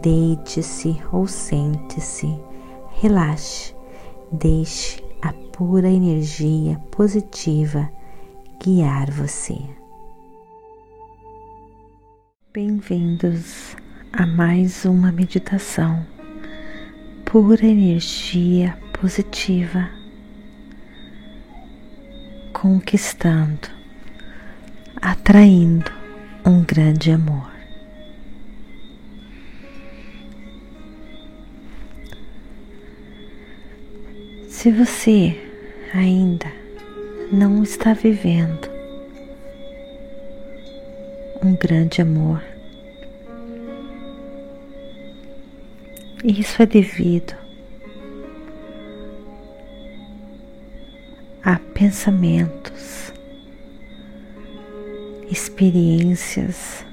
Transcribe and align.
deite-se 0.00 1.00
ou 1.12 1.26
sente-se, 1.26 2.34
relaxe, 3.00 3.74
deixe 4.32 5.02
a 5.22 5.32
pura 5.32 5.88
energia 5.88 6.78
positiva 6.90 7.88
guiar 8.62 9.10
você. 9.10 9.56
Bem-vindos 12.52 13.76
a 14.12 14.26
mais 14.26 14.84
uma 14.84 15.12
meditação 15.12 16.04
pura 17.24 17.66
energia 17.66 18.76
positiva, 19.00 19.88
conquistando, 22.52 23.68
atraindo 25.00 25.90
um 26.46 26.62
grande 26.62 27.10
amor. 27.10 27.53
Se 34.64 34.70
você 34.70 35.38
ainda 35.92 36.50
não 37.30 37.62
está 37.62 37.92
vivendo 37.92 38.66
um 41.44 41.54
grande 41.54 42.00
amor, 42.00 42.42
Isso 46.24 46.62
é 46.62 46.64
devido 46.64 47.34
a 51.42 51.58
pensamentos, 51.74 53.12
experiências 55.30 56.86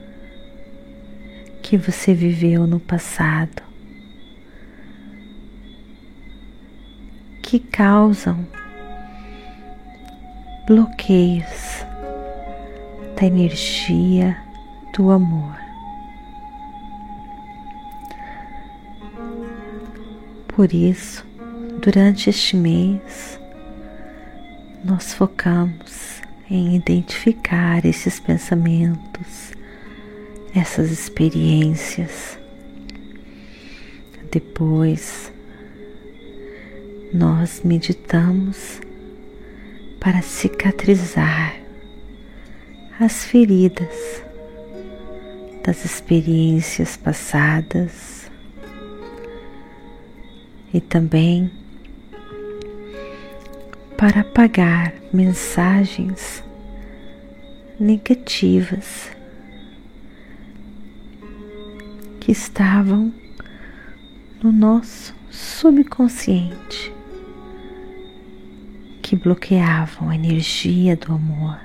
que 1.62 1.78
você 1.78 2.14
viveu 2.14 2.68
no 2.68 2.82
passado 2.82 3.71
que 7.52 7.60
causam 7.60 8.48
bloqueios 10.66 11.84
da 13.18 13.26
energia 13.26 14.38
do 14.96 15.12
amor. 15.12 15.58
Por 20.48 20.74
isso, 20.74 21.26
durante 21.82 22.30
este 22.30 22.56
mês, 22.56 23.38
nós 24.82 25.14
focamos 25.14 26.22
em 26.50 26.78
identificar 26.78 27.86
esses 27.86 28.18
pensamentos, 28.18 29.52
essas 30.56 30.90
experiências. 30.90 32.40
Depois, 34.32 35.31
nós 37.14 37.62
meditamos 37.64 38.82
para 40.00 40.22
cicatrizar 40.22 41.56
as 43.00 43.26
feridas 43.26 44.24
das 45.64 45.86
experiências 45.86 46.98
passadas 46.98 48.32
e 50.74 50.80
também 50.80 51.52
para 53.98 54.22
apagar 54.22 54.94
mensagens 55.14 56.44
negativas 57.80 59.12
que 62.20 62.32
estavam 62.32 63.14
no 64.42 64.52
nosso 64.52 65.14
subconsciente, 65.30 66.94
que 69.12 69.16
bloqueavam 69.18 70.08
a 70.08 70.16
energia 70.16 70.96
do 70.96 71.12
amor. 71.12 71.60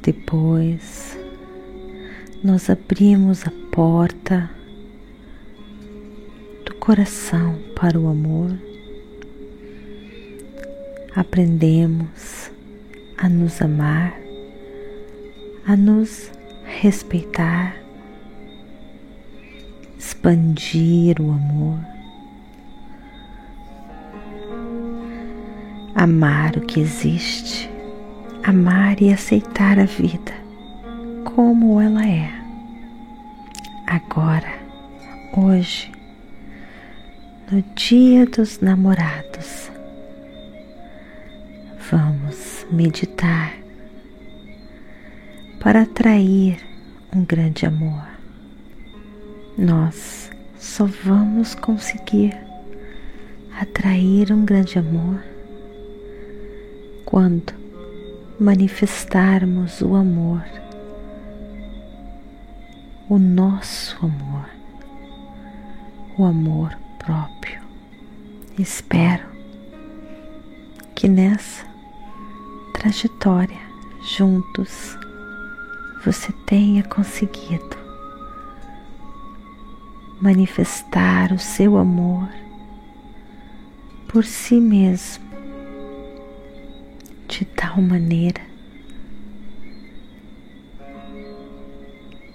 Depois, 0.00 1.18
nós 2.40 2.70
abrimos 2.70 3.44
a 3.48 3.50
porta 3.72 4.48
coração 6.78 7.58
para 7.74 7.98
o 7.98 8.06
amor, 8.06 8.56
aprendemos 11.16 12.48
a 13.16 13.28
nos 13.28 13.60
amar, 13.60 14.14
a 15.66 15.74
nos 15.76 16.30
respeitar, 16.62 17.74
expandir 19.98 21.20
o 21.20 21.32
amor, 21.32 21.93
amar 25.94 26.56
o 26.56 26.60
que 26.60 26.80
existe, 26.80 27.70
amar 28.42 29.00
e 29.00 29.12
aceitar 29.12 29.78
a 29.78 29.84
vida 29.84 30.32
como 31.24 31.80
ela 31.80 32.06
é, 32.06 32.30
agora, 33.86 34.52
hoje 35.36 35.92
no 37.50 37.62
Dia 37.74 38.26
dos 38.26 38.60
Namorados. 38.60 39.70
Vamos 41.90 42.66
meditar 42.70 43.52
para 45.60 45.82
atrair 45.82 46.58
um 47.14 47.24
grande 47.24 47.66
amor. 47.66 48.04
Nós 49.56 50.30
só 50.58 50.86
vamos 50.86 51.54
conseguir 51.54 52.36
atrair 53.60 54.32
um 54.32 54.44
grande 54.44 54.78
amor 54.78 55.33
quando 57.04 57.52
manifestarmos 58.40 59.80
o 59.80 59.94
amor, 59.94 60.42
o 63.08 63.18
nosso 63.18 63.96
amor, 64.04 64.48
o 66.18 66.24
amor 66.24 66.76
próprio. 66.98 67.60
Espero 68.58 69.24
que 70.94 71.08
nessa 71.08 71.64
trajetória 72.72 73.60
juntos 74.16 74.96
você 76.04 76.32
tenha 76.46 76.82
conseguido 76.84 77.76
manifestar 80.20 81.32
o 81.32 81.38
seu 81.38 81.76
amor 81.76 82.28
por 84.08 84.24
si 84.24 84.60
mesmo 84.60 85.23
tal 87.74 87.82
maneira 87.82 88.40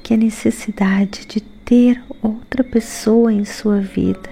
que 0.03 0.13
a 0.13 0.17
necessidade 0.17 1.25
de 1.25 1.39
ter 1.39 2.03
outra 2.21 2.61
pessoa 2.61 3.31
em 3.31 3.45
sua 3.45 3.79
vida 3.79 4.29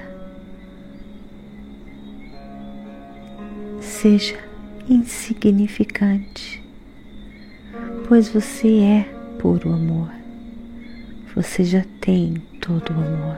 seja 3.80 4.38
insignificante, 4.89 6.62
pois 8.07 8.27
você 8.27 8.80
é 8.80 9.03
puro 9.39 9.71
amor, 9.71 10.12
você 11.33 11.63
já 11.63 11.86
tem 12.01 12.36
todo 12.60 12.89
o 12.89 13.00
amor. 13.00 13.38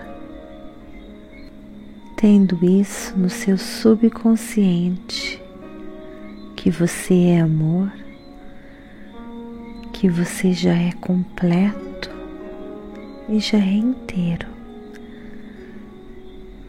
Tendo 2.15 2.65
isso 2.65 3.17
no 3.17 3.29
seu 3.29 3.57
subconsciente, 3.57 5.41
que 6.59 6.69
você 6.69 7.13
é 7.13 7.39
amor, 7.39 7.89
que 9.93 10.09
você 10.09 10.51
já 10.51 10.73
é 10.73 10.91
completo 10.91 12.09
e 13.29 13.39
já 13.39 13.57
é 13.57 13.75
inteiro. 13.75 14.45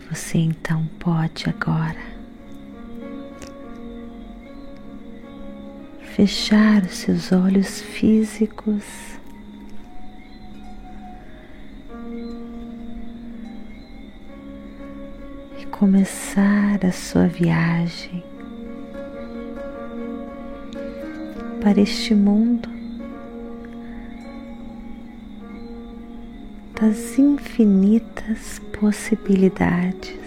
Você 0.08 0.38
então 0.38 0.88
pode 1.00 1.50
agora 1.50 1.98
fechar 6.14 6.84
os 6.84 6.94
seus 6.94 7.32
olhos 7.32 7.80
físicos 7.80 8.84
começar 15.72 16.84
a 16.84 16.92
sua 16.92 17.26
viagem 17.26 18.29
para 21.62 21.80
este 21.80 22.14
mundo 22.14 22.68
das 26.80 27.18
infinitas 27.18 28.60
possibilidades. 28.78 30.18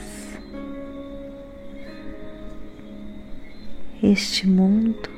Este 4.01 4.47
mundo 4.47 5.09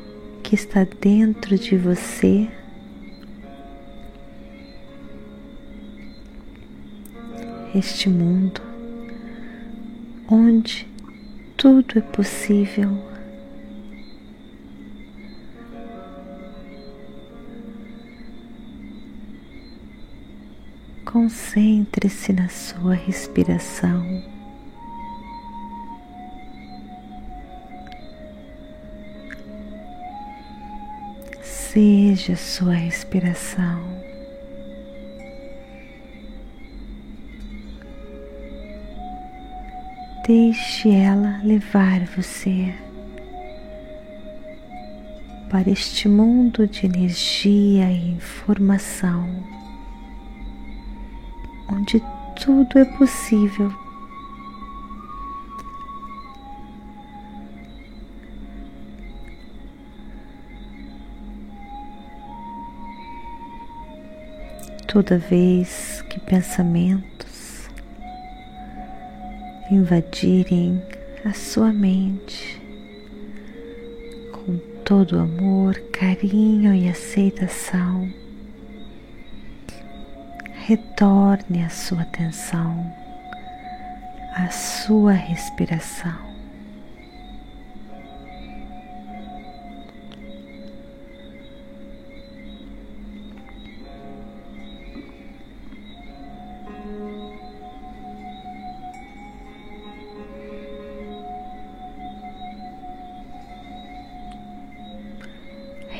que 0.42 0.56
está 0.56 0.86
dentro 1.02 1.58
de 1.58 1.76
você. 1.76 2.48
Este 7.74 8.08
mundo 8.08 8.62
onde 10.30 10.88
tudo 11.58 12.00
é 12.00 12.02
possível. 12.02 13.15
Concentre-se 21.06 22.34
na 22.34 22.50
sua 22.50 22.96
respiração. 22.96 24.24
Seja 31.42 32.36
sua 32.36 32.74
respiração. 32.74 33.81
Deixe 40.28 40.90
ela 40.90 41.40
levar 41.44 42.04
você 42.18 42.74
para 45.50 45.69
este 45.69 46.10
mundo 46.10 46.68
de 46.68 46.86
energia 46.86 47.92
e 47.92 48.10
informação, 48.12 49.30
onde 51.72 52.02
tudo 52.44 52.80
é 52.80 52.86
possível. 52.86 53.72
Toda 64.88 65.18
vez 65.18 66.02
que 66.10 66.20
pensamentos 66.22 67.70
invadirem 69.70 70.82
a 71.26 71.34
sua 71.34 71.74
mente 71.74 72.62
com 74.32 74.58
todo 74.86 75.20
amor, 75.20 75.76
carinho 75.92 76.74
e 76.74 76.88
aceitação. 76.88 78.25
Retorne 80.68 81.64
a 81.64 81.70
sua 81.70 82.02
atenção 82.02 82.92
à 84.34 84.50
sua 84.50 85.12
respiração. 85.12 86.26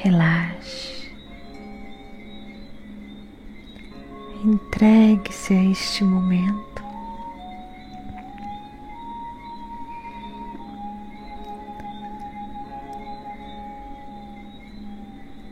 relaxe, 0.04 0.95
entregue-se 4.76 5.54
a 5.54 5.72
este 5.72 6.04
momento. 6.04 6.84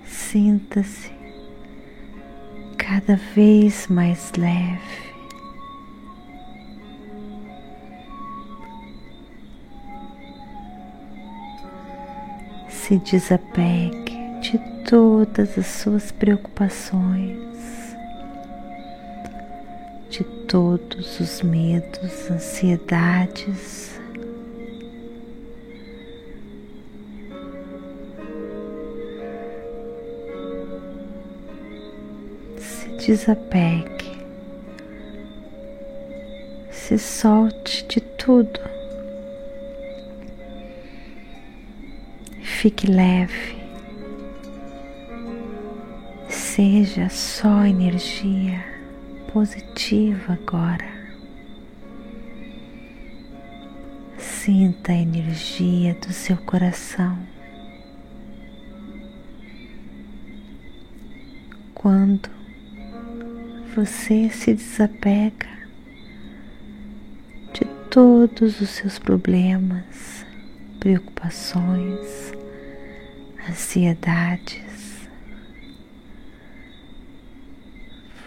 Sinta-se 0.05 1.11
cada 2.77 3.15
vez 3.33 3.87
mais 3.87 4.31
leve. 4.37 5.03
se 12.69 12.97
desapegue 12.97 14.41
de 14.41 14.57
todas 14.83 15.57
as 15.57 15.65
suas 15.67 16.11
preocupações, 16.11 17.37
de 20.13 20.23
todos 20.47 21.19
os 21.19 21.41
medos, 21.41 22.29
ansiedades. 22.29 23.99
Se 32.59 32.89
desapegue, 33.07 34.23
se 36.69 36.99
solte 36.99 37.83
de 37.87 37.99
tudo. 37.99 38.59
Fique 42.43 42.85
leve 42.85 43.63
seja 46.29 47.09
só 47.09 47.65
energia 47.65 48.72
positiva 49.33 50.33
agora. 50.33 50.93
Sinta 54.15 54.91
a 54.91 54.95
energia 54.95 55.95
do 55.95 56.13
seu 56.13 56.37
coração. 56.37 57.17
Quando 61.73 62.29
você 63.75 64.29
se 64.29 64.53
desapega 64.53 65.49
de 67.53 67.65
todos 67.89 68.61
os 68.61 68.69
seus 68.69 68.99
problemas, 68.99 70.23
preocupações, 70.79 72.31
ansiedades, 73.49 74.72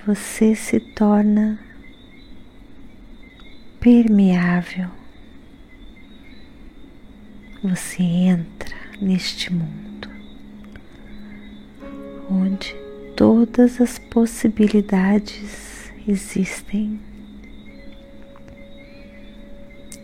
você 0.07 0.55
se 0.55 0.79
torna 0.79 1.59
permeável. 3.81 4.89
Você 7.65 8.05
entra 8.05 8.77
neste 9.01 9.53
mundo 9.53 10.09
onde 12.31 12.73
todas 13.17 13.81
as 13.81 13.99
possibilidades 13.99 15.91
existem 16.07 17.01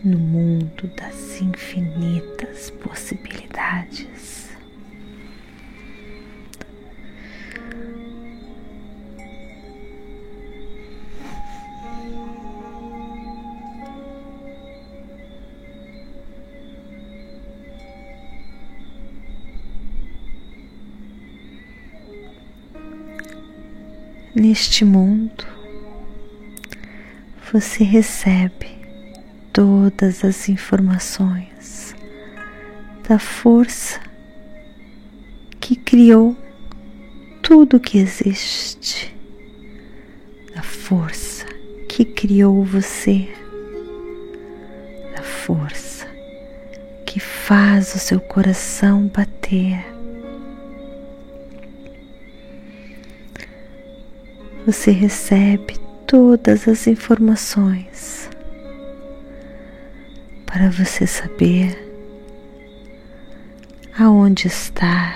no 0.03 0.19
mundo 0.19 0.91
das 0.97 1.39
infinitas 1.39 2.71
possibilidades. 2.71 4.52
Neste 24.43 24.83
mundo, 24.83 25.45
você 27.53 27.81
recebe 27.81 28.67
todas 29.53 30.25
as 30.25 30.49
informações 30.49 31.95
da 33.07 33.17
força 33.17 34.01
que 35.61 35.77
criou 35.77 36.35
tudo 37.41 37.79
que 37.79 37.97
existe, 37.97 39.15
da 40.53 40.61
força 40.61 41.45
que 41.87 42.03
criou 42.03 42.65
você, 42.65 43.33
da 45.15 45.23
força 45.23 46.05
que 47.05 47.17
faz 47.17 47.95
o 47.95 47.99
seu 47.99 48.19
coração 48.19 49.07
bater 49.07 49.92
você 54.65 54.91
recebe 54.91 55.77
todas 56.07 56.67
as 56.67 56.87
informações 56.87 58.29
para 60.45 60.69
você 60.69 61.05
saber 61.05 61.77
aonde 63.97 64.47
está. 64.47 65.15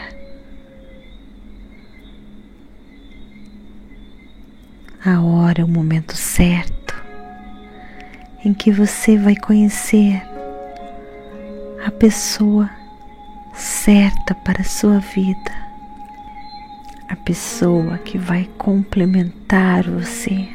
A 5.06 5.22
hora, 5.22 5.63
o 5.63 5.68
momento 5.68 6.18
certo 6.18 6.96
em 8.44 8.54
que 8.54 8.72
você 8.72 9.18
vai 9.18 9.36
conhecer 9.36 10.22
a 11.86 11.92
pessoa 11.92 12.70
certa 13.54 14.36
para 14.36 14.62
a 14.62 14.66
sua 14.66 15.00
vida, 15.00 15.66
a 17.08 17.16
pessoa 17.16 17.98
que 17.98 18.18
vai 18.18 18.50
complementar 18.58 19.90
você 19.90 20.48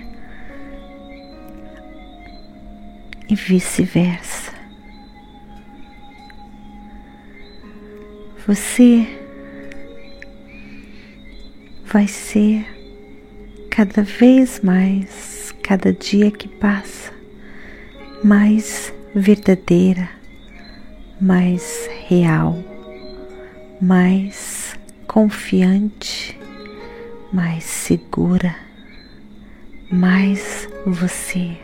e 3.28 3.34
vice-versa. 3.34 4.52
Você 8.46 9.06
vai 11.86 12.06
ser 12.06 12.66
cada 13.70 14.02
vez 14.02 14.60
mais, 14.62 15.54
cada 15.62 15.92
dia 15.92 16.30
que 16.30 16.48
passa, 16.48 17.12
mais 18.22 18.92
verdadeira, 19.14 20.08
mais 21.20 21.88
real, 22.08 22.58
mais 23.80 24.76
confiante, 25.06 26.41
mais 27.32 27.64
segura, 27.64 28.54
mais 29.90 30.68
você. 30.84 31.56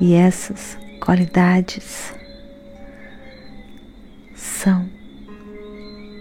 E 0.00 0.14
essas 0.14 0.78
qualidades 0.98 2.14
são 4.34 4.88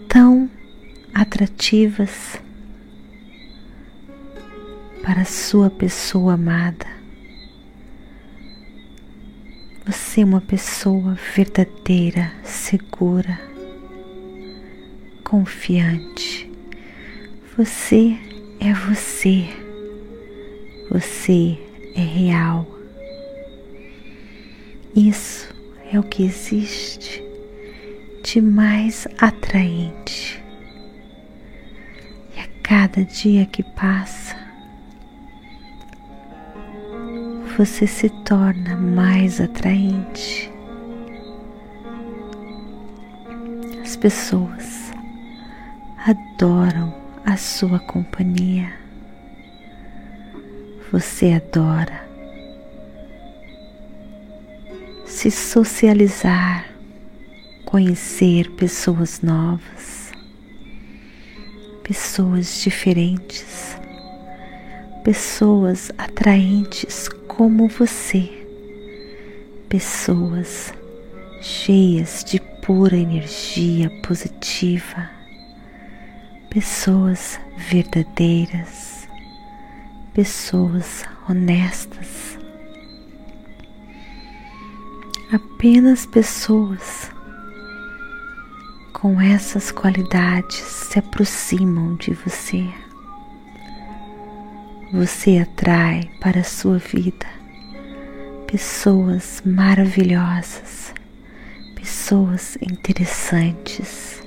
tão 0.09 0.49
atrativas 1.13 2.37
para 5.01 5.23
sua 5.23 5.69
pessoa 5.69 6.33
amada. 6.33 6.87
Você 9.85 10.21
é 10.21 10.25
uma 10.25 10.41
pessoa 10.41 11.17
verdadeira, 11.35 12.31
segura, 12.43 13.39
confiante. 15.23 16.48
Você 17.59 18.17
é 18.61 18.73
você. 18.73 19.49
Você 20.89 21.59
é 21.93 21.99
real. 21.99 22.65
Isso 24.95 25.53
é 25.91 25.99
o 25.99 26.03
que 26.03 26.23
existe 26.23 27.21
de 28.23 28.39
mais 28.39 29.05
atraente. 29.17 30.41
E 32.33 32.39
a 32.39 32.47
cada 32.63 33.03
dia 33.03 33.45
que 33.45 33.61
passa, 33.61 34.37
você 37.57 37.85
se 37.85 38.09
torna 38.23 38.77
mais 38.77 39.41
atraente. 39.41 40.49
As 43.83 43.97
pessoas 43.97 44.93
adoram 46.07 46.98
a 47.29 47.37
sua 47.37 47.77
companhia. 47.77 48.73
Você 50.91 51.31
adora 51.33 52.03
se 55.05 55.29
socializar, 55.29 56.65
conhecer 57.65 58.49
pessoas 58.53 59.21
novas, 59.21 60.11
pessoas 61.83 62.63
diferentes, 62.63 63.77
pessoas 65.03 65.91
atraentes 65.99 67.07
como 67.27 67.67
você, 67.67 68.27
pessoas 69.69 70.73
cheias 71.43 72.23
de 72.23 72.39
pura 72.39 72.97
energia 72.97 73.87
positiva, 74.01 75.18
pessoas 76.49 77.39
verdadeiras, 77.57 79.07
pessoas 80.13 81.05
honestas 81.29 82.29
apenas 85.31 86.07
pessoas 86.07 87.11
com 88.91 89.21
essas 89.21 89.71
qualidades 89.71 90.55
se 90.55 90.97
aproximam 90.97 91.95
de 91.95 92.13
você. 92.13 92.67
Você 94.91 95.37
atrai 95.37 96.09
para 96.19 96.39
a 96.39 96.43
sua 96.43 96.79
vida 96.79 97.27
pessoas 98.47 99.43
maravilhosas, 99.45 100.93
pessoas 101.75 102.57
interessantes, 102.61 104.18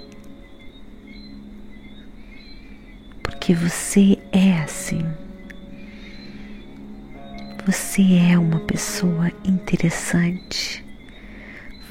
porque 3.43 3.55
você 3.55 4.17
é 4.31 4.63
assim. 4.63 5.05
Você 7.67 8.03
é 8.31 8.39
uma 8.39 8.61
pessoa 8.61 9.33
interessante. 9.45 10.85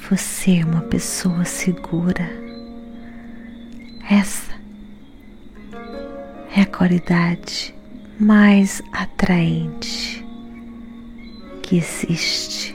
Você 0.08 0.60
é 0.60 0.64
uma 0.64 0.80
pessoa 0.80 1.44
segura. 1.44 2.26
Essa 4.10 4.54
é 6.56 6.62
a 6.62 6.66
qualidade 6.66 7.74
mais 8.18 8.80
atraente 8.90 10.24
que 11.62 11.76
existe. 11.76 12.74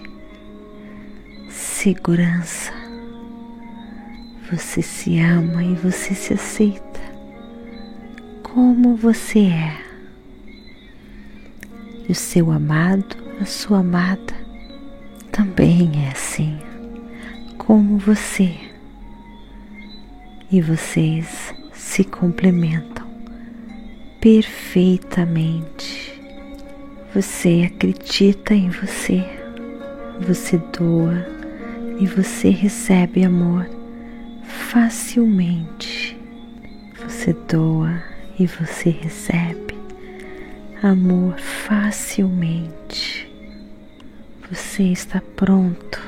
Segurança. 1.50 2.72
Você 4.52 4.84
se 4.84 5.20
ama 5.20 5.64
e 5.64 5.74
você 5.74 6.14
se 6.14 6.36
aceita 6.36 6.87
como 8.58 8.96
você 8.96 9.42
é. 9.42 9.78
E 12.10 12.12
o 12.12 12.16
seu 12.16 12.52
amado, 12.52 13.16
a 13.40 13.46
sua 13.46 13.82
amada, 13.82 14.34
também 15.32 15.92
é 16.04 16.10
assim 16.10 16.58
como 17.60 18.00
você 18.00 18.56
e 20.52 20.60
vocês 20.60 21.54
se 21.72 22.04
complementam 22.04 23.06
perfeitamente. 24.20 26.20
Você 27.14 27.70
acredita 27.72 28.56
em 28.56 28.72
você, 28.72 29.24
você 30.20 30.58
doa 30.58 31.24
e 32.00 32.08
você 32.08 32.50
recebe 32.50 33.24
amor 33.24 33.70
facilmente. 34.42 36.20
Você 37.04 37.34
doa 37.34 38.17
e 38.40 38.46
você 38.46 38.90
recebe 38.90 39.76
amor 40.82 41.40
facilmente. 41.40 43.28
Você 44.50 44.84
está 44.84 45.22
pronto 45.36 46.00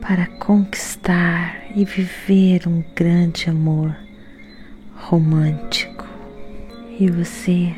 para 0.00 0.26
conquistar 0.38 1.66
e 1.74 1.84
viver 1.84 2.66
um 2.68 2.82
grande 2.94 3.50
amor 3.50 3.94
romântico. 4.94 6.06
E 6.98 7.10
você 7.10 7.74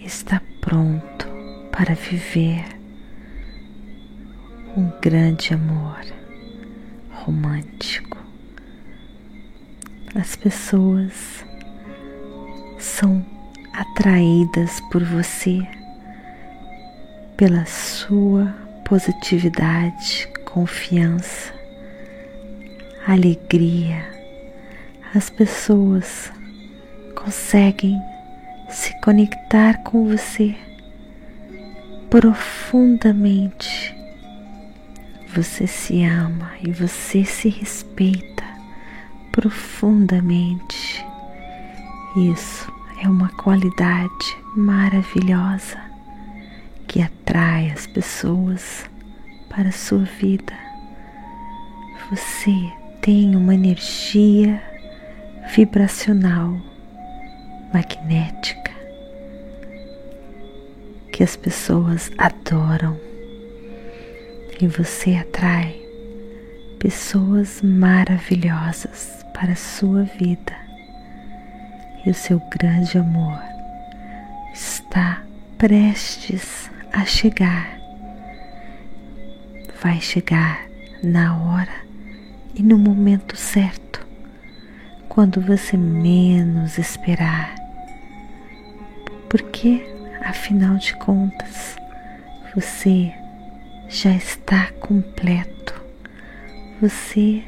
está 0.00 0.42
pronto 0.60 1.26
para 1.70 1.94
viver 1.94 2.64
um 4.76 4.90
grande 5.00 5.54
amor 5.54 6.00
romântico. 7.10 8.18
As 10.14 10.36
pessoas 10.36 11.44
são 12.82 13.24
atraídas 13.72 14.80
por 14.90 15.02
você 15.04 15.66
pela 17.36 17.64
sua 17.64 18.54
positividade, 18.84 20.28
confiança, 20.44 21.52
alegria. 23.06 24.04
As 25.14 25.30
pessoas 25.30 26.32
conseguem 27.14 28.00
se 28.68 28.98
conectar 29.00 29.82
com 29.84 30.08
você 30.08 30.54
profundamente. 32.10 33.94
Você 35.34 35.66
se 35.66 36.04
ama 36.04 36.52
e 36.62 36.70
você 36.70 37.24
se 37.24 37.48
respeita 37.48 38.44
profundamente. 39.30 41.11
Isso 42.14 42.70
é 43.02 43.08
uma 43.08 43.30
qualidade 43.30 44.36
maravilhosa 44.54 45.80
que 46.86 47.00
atrai 47.00 47.70
as 47.70 47.86
pessoas 47.86 48.84
para 49.48 49.70
a 49.70 49.72
sua 49.72 50.04
vida. 50.04 50.52
Você 52.10 52.54
tem 53.00 53.34
uma 53.34 53.54
energia 53.54 54.62
vibracional, 55.56 56.54
magnética, 57.72 58.72
que 61.14 61.22
as 61.22 61.34
pessoas 61.34 62.10
adoram 62.18 63.00
e 64.60 64.66
você 64.66 65.14
atrai 65.14 65.80
pessoas 66.78 67.62
maravilhosas 67.62 69.24
para 69.32 69.52
a 69.52 69.56
sua 69.56 70.02
vida 70.02 70.61
e 72.04 72.10
o 72.10 72.14
seu 72.14 72.40
grande 72.50 72.98
amor 72.98 73.40
está 74.52 75.22
prestes 75.56 76.70
a 76.92 77.04
chegar. 77.04 77.78
Vai 79.80 80.00
chegar 80.00 80.66
na 81.02 81.36
hora 81.36 81.74
e 82.54 82.62
no 82.62 82.78
momento 82.78 83.36
certo, 83.36 84.06
quando 85.08 85.40
você 85.40 85.76
menos 85.76 86.78
esperar. 86.78 87.54
Porque, 89.28 89.82
afinal 90.24 90.76
de 90.76 90.94
contas, 90.96 91.76
você 92.54 93.12
já 93.88 94.12
está 94.12 94.70
completo. 94.80 95.80
Você, 96.80 97.42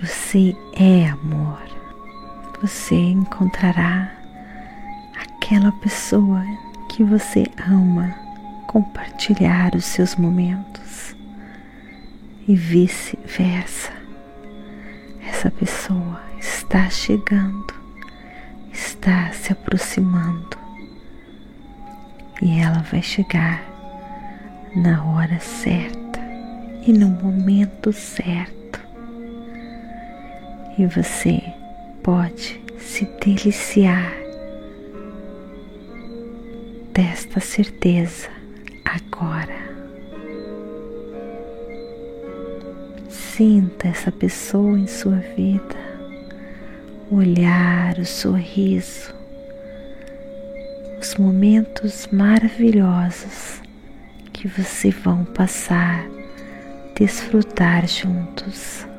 você 0.00 0.54
é 0.74 1.08
amor. 1.08 1.79
Você 2.60 2.94
encontrará 2.94 4.12
aquela 5.18 5.72
pessoa 5.72 6.44
que 6.90 7.02
você 7.02 7.46
ama 7.66 8.14
compartilhar 8.66 9.74
os 9.74 9.86
seus 9.86 10.14
momentos 10.14 11.16
e 12.46 12.54
vice-versa. 12.54 13.90
Essa 15.26 15.50
pessoa 15.50 16.20
está 16.38 16.90
chegando, 16.90 17.72
está 18.70 19.32
se 19.32 19.52
aproximando 19.52 20.58
e 22.42 22.60
ela 22.60 22.82
vai 22.82 23.00
chegar 23.00 23.62
na 24.76 25.02
hora 25.02 25.40
certa 25.40 26.20
e 26.86 26.92
no 26.92 27.08
momento 27.08 27.90
certo. 27.90 28.78
E 30.76 30.84
você 30.84 31.42
pode 32.10 32.60
se 32.76 33.04
deliciar 33.24 34.12
desta 36.92 37.38
certeza 37.38 38.28
agora. 38.84 39.54
Sinta 43.08 43.86
essa 43.86 44.10
pessoa 44.10 44.76
em 44.76 44.88
sua 44.88 45.18
vida, 45.36 45.76
o 47.12 47.18
olhar, 47.18 47.96
o 47.96 48.04
sorriso, 48.04 49.14
os 51.00 51.14
momentos 51.14 52.08
maravilhosos 52.10 53.62
que 54.32 54.48
vocês 54.48 54.96
vão 54.96 55.24
passar, 55.26 56.04
desfrutar 56.96 57.86
juntos. 57.86 58.89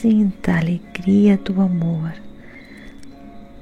Sinta 0.00 0.52
a 0.52 0.60
alegria 0.60 1.36
do 1.36 1.60
amor 1.60 2.14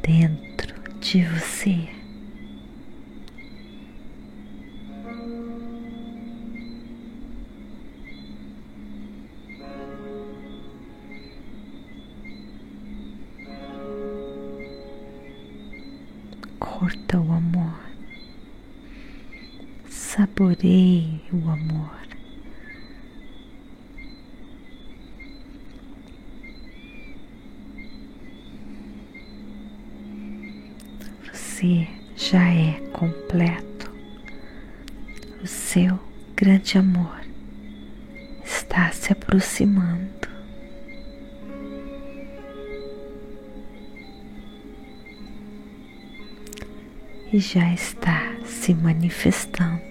dentro 0.00 0.72
de 1.00 1.24
você. 1.24 1.88
curta 16.60 17.18
o 17.18 17.32
amor, 17.32 17.80
saboreie 19.90 21.17
aproximando. 39.58 40.28
e 47.30 47.38
já 47.40 47.74
está 47.74 48.36
se 48.46 48.72
manifestando. 48.72 49.87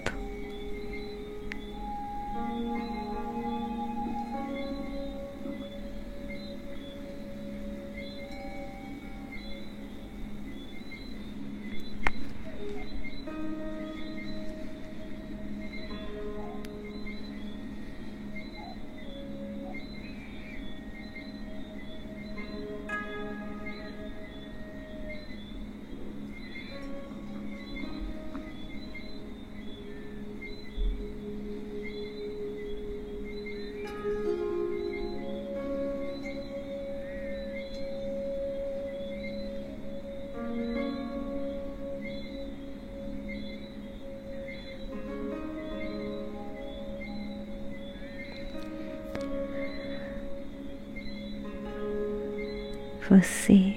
Você 53.10 53.74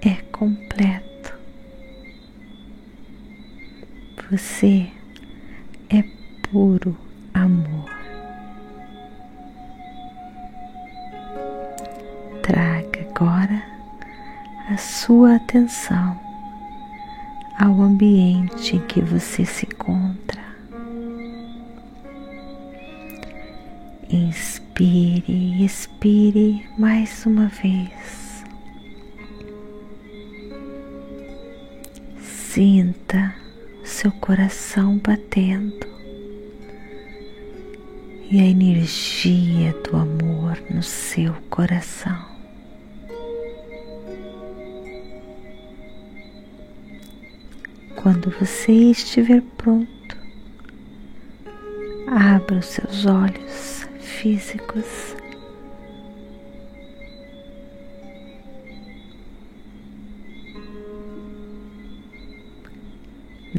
é 0.00 0.14
completo. 0.32 1.34
Você 4.30 4.86
é 5.90 6.02
puro 6.50 6.96
amor. 7.34 7.90
Traga 12.42 13.06
agora 13.10 13.62
a 14.70 14.76
sua 14.78 15.36
atenção 15.36 16.18
ao 17.58 17.82
ambiente 17.82 18.76
em 18.76 18.86
que 18.86 19.02
você 19.02 19.44
se 19.44 19.66
encontra. 19.66 20.40
Inspire 24.08 25.24
e 25.28 25.62
expire 25.62 26.66
mais 26.78 27.26
uma 27.26 27.48
vez. 27.48 28.29
Sinta 32.52 33.32
seu 33.84 34.10
coração 34.10 34.98
batendo 34.98 35.86
e 38.28 38.40
a 38.40 38.44
energia 38.44 39.72
do 39.84 39.96
amor 39.96 40.60
no 40.68 40.82
seu 40.82 41.32
coração. 41.48 42.26
Quando 47.94 48.32
você 48.32 48.72
estiver 48.72 49.42
pronto, 49.56 50.16
abra 52.08 52.58
os 52.58 52.66
seus 52.66 53.06
olhos 53.06 53.86
físicos 54.00 55.14